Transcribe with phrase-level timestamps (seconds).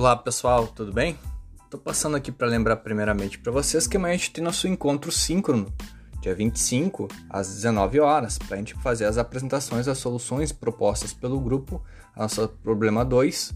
[0.00, 1.18] Olá pessoal, tudo bem?
[1.68, 5.12] Tô passando aqui para lembrar primeiramente para vocês que amanhã a gente tem nosso encontro
[5.12, 5.70] síncrono,
[6.22, 11.38] dia 25, às 19 horas, para a gente fazer as apresentações das soluções propostas pelo
[11.38, 11.84] grupo,
[12.16, 13.54] a nossa problema 2.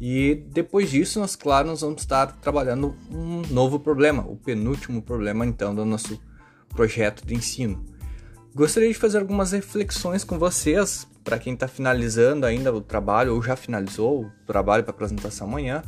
[0.00, 5.44] E depois disso, nós, claro, nós vamos estar trabalhando um novo problema, o penúltimo problema
[5.44, 6.22] então do nosso
[6.68, 7.84] projeto de ensino.
[8.54, 13.42] Gostaria de fazer algumas reflexões com vocês, para quem está finalizando ainda o trabalho ou
[13.42, 15.82] já finalizou o trabalho para apresentação amanhã,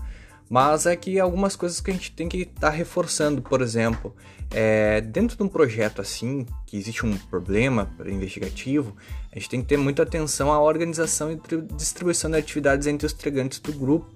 [0.49, 4.15] mas é que algumas coisas que a gente tem que estar tá reforçando, por exemplo,
[4.51, 8.95] é, dentro de um projeto assim, que existe um problema investigativo,
[9.31, 11.41] a gente tem que ter muita atenção à organização e
[11.75, 14.11] distribuição de atividades entre os integrantes do grupo,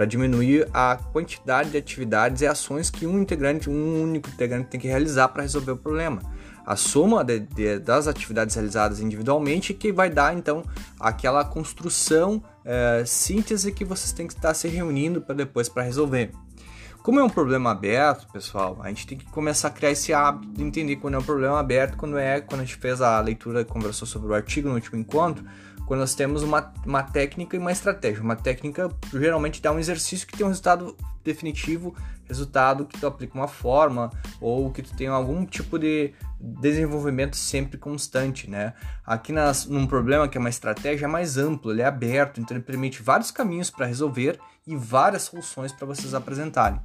[0.00, 4.80] para diminuir a quantidade de atividades e ações que um integrante, um único integrante tem
[4.80, 6.22] que realizar para resolver o problema
[6.64, 10.62] a soma de, de, das atividades realizadas individualmente que vai dar então
[10.98, 16.30] aquela construção, é, síntese que vocês têm que estar se reunindo para depois para resolver.
[17.02, 20.50] Como é um problema aberto, pessoal, a gente tem que começar a criar esse hábito
[20.50, 23.60] de entender quando é um problema aberto, quando é quando a gente fez a leitura
[23.60, 25.44] e conversou sobre o artigo no último encontro,
[25.90, 28.22] quando nós temos uma, uma técnica e uma estratégia.
[28.22, 31.96] Uma técnica geralmente dá um exercício que tem um resultado definitivo,
[32.28, 34.08] resultado que tu aplica uma forma
[34.40, 38.72] ou que tu tem algum tipo de desenvolvimento sempre constante, né?
[39.04, 42.56] Aqui nas, num problema que é uma estratégia é mais amplo, ele é aberto, então
[42.56, 46.78] ele permite vários caminhos para resolver e várias soluções para vocês apresentarem.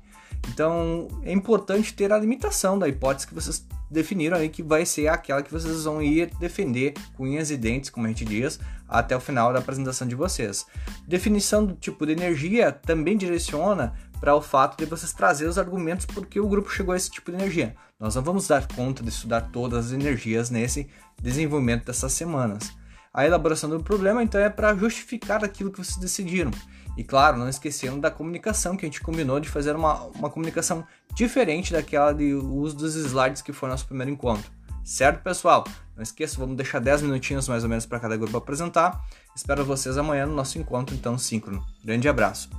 [0.49, 5.07] Então é importante ter a limitação da hipótese que vocês definiram aí que vai ser
[5.07, 9.15] aquela que vocês vão ir defender com unhas e dentes, como a gente diz, até
[9.15, 10.65] o final da apresentação de vocês.
[11.07, 16.05] Definição do tipo de energia também direciona para o fato de vocês trazer os argumentos
[16.05, 17.75] porque o grupo chegou a esse tipo de energia.
[17.99, 20.87] Nós não vamos dar conta de estudar todas as energias nesse
[21.21, 22.71] desenvolvimento dessas semanas.
[23.15, 26.51] A elaboração do problema então é para justificar aquilo que vocês decidiram.
[26.97, 30.85] E claro, não esquecendo da comunicação, que a gente combinou de fazer uma, uma comunicação
[31.13, 34.51] diferente daquela de uso dos slides que foi nosso primeiro encontro.
[34.83, 35.63] Certo, pessoal?
[35.95, 39.01] Não esqueça, vamos deixar 10 minutinhos mais ou menos para cada grupo apresentar.
[39.33, 41.65] Espero vocês amanhã no nosso encontro, então, síncrono.
[41.85, 42.49] Grande abraço!